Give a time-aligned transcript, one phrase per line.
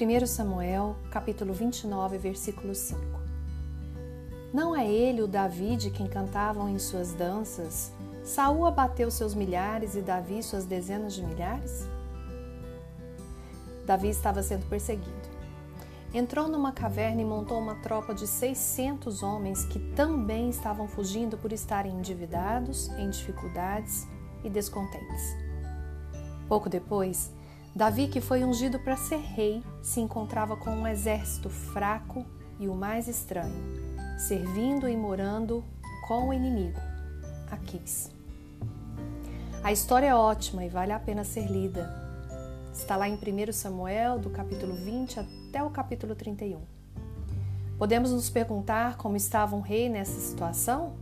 [0.00, 3.00] 1 Samuel, capítulo 29, versículo 5.
[4.54, 7.92] Não é ele o Davi de quem cantavam em suas danças?
[8.22, 11.88] Saul abateu seus milhares e Davi suas dezenas de milhares?
[13.84, 15.28] Davi estava sendo perseguido.
[16.14, 21.52] Entrou numa caverna e montou uma tropa de 600 homens que também estavam fugindo por
[21.52, 24.06] estarem endividados, em dificuldades
[24.44, 25.36] e descontentes.
[26.48, 27.32] Pouco depois,
[27.78, 32.26] Davi, que foi ungido para ser rei, se encontrava com um exército fraco
[32.58, 33.54] e o mais estranho,
[34.18, 35.64] servindo e morando
[36.08, 36.80] com o inimigo,
[37.48, 38.10] Aquis.
[39.62, 41.88] A história é ótima e vale a pena ser lida.
[42.72, 46.60] Está lá em 1 Samuel, do capítulo 20 até o capítulo 31.
[47.78, 50.96] Podemos nos perguntar como estava um rei nessa situação?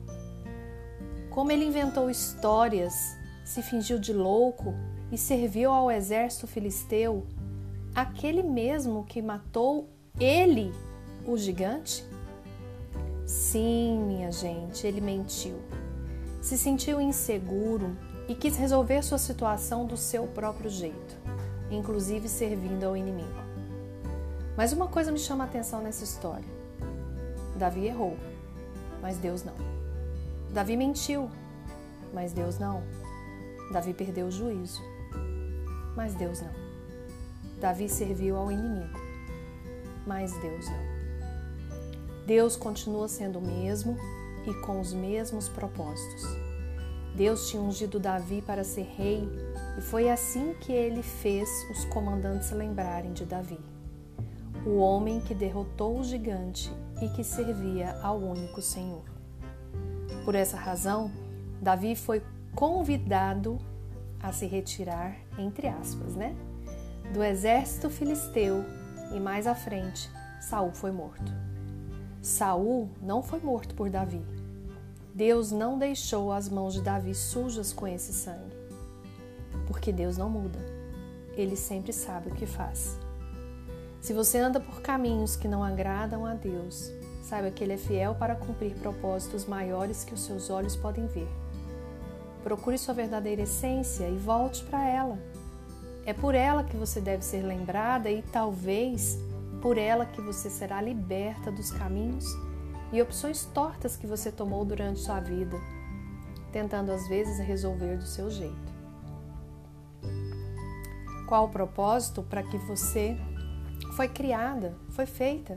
[1.30, 3.16] Como ele inventou histórias,
[3.46, 4.74] se fingiu de louco
[5.10, 7.26] e serviu ao exército filisteu,
[7.94, 10.72] aquele mesmo que matou ele,
[11.26, 12.04] o gigante?
[13.24, 15.56] Sim, minha gente, ele mentiu.
[16.40, 17.96] Se sentiu inseguro
[18.28, 21.16] e quis resolver sua situação do seu próprio jeito,
[21.70, 23.46] inclusive servindo ao inimigo.
[24.56, 26.48] Mas uma coisa me chama a atenção nessa história:
[27.56, 28.16] Davi errou,
[29.02, 29.54] mas Deus não.
[30.52, 31.28] Davi mentiu,
[32.14, 32.82] mas Deus não.
[33.72, 34.80] Davi perdeu o juízo,
[35.96, 36.52] mas Deus não.
[37.60, 39.00] Davi serviu ao inimigo,
[40.06, 40.96] mas Deus não.
[42.26, 43.96] Deus continua sendo o mesmo
[44.46, 46.24] e com os mesmos propósitos.
[47.14, 49.26] Deus tinha ungido Davi para ser rei
[49.78, 53.58] e foi assim que ele fez os comandantes lembrarem de Davi,
[54.66, 59.04] o homem que derrotou o gigante e que servia ao único Senhor.
[60.24, 61.10] Por essa razão,
[61.62, 62.22] Davi foi
[62.54, 63.58] convidado
[64.22, 66.34] a se retirar, entre aspas, né?
[67.12, 68.64] Do exército filisteu
[69.14, 71.32] e mais à frente, Saul foi morto.
[72.20, 74.22] Saul não foi morto por Davi.
[75.14, 78.56] Deus não deixou as mãos de Davi sujas com esse sangue.
[79.66, 80.58] Porque Deus não muda.
[81.36, 82.98] Ele sempre sabe o que faz.
[84.00, 88.14] Se você anda por caminhos que não agradam a Deus, saiba que Ele é fiel
[88.14, 91.28] para cumprir propósitos maiores que os seus olhos podem ver.
[92.46, 95.18] Procure sua verdadeira essência e volte para ela.
[96.04, 99.18] É por ela que você deve ser lembrada e talvez
[99.60, 102.24] por ela que você será liberta dos caminhos
[102.92, 105.56] e opções tortas que você tomou durante sua vida,
[106.52, 108.72] tentando às vezes resolver do seu jeito.
[111.26, 113.16] Qual o propósito para que você
[113.96, 115.56] foi criada, foi feita?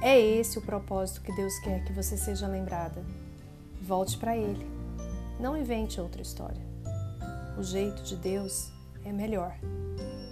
[0.00, 3.04] É esse o propósito que Deus quer que você seja lembrada.
[3.82, 4.75] Volte para Ele.
[5.38, 6.62] Não invente outra história.
[7.58, 8.70] O jeito de Deus
[9.04, 9.56] é melhor,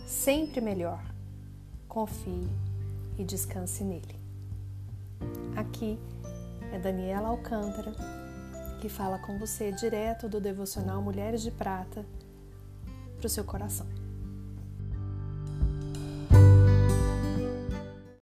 [0.06, 1.02] sempre melhor.
[1.88, 2.48] Confie
[3.18, 4.18] e descanse nele.
[5.56, 5.98] Aqui
[6.72, 7.92] é Daniela Alcântara
[8.80, 12.04] que fala com você direto do devocional Mulheres de Prata
[13.16, 13.86] para o seu coração.